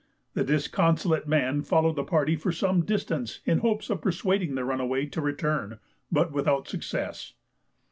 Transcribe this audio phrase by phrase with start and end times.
[0.33, 5.05] The disconsolate man followed the party for some distance in hopes of persuading the runaway
[5.05, 5.77] to return,
[6.11, 7.35] but without success.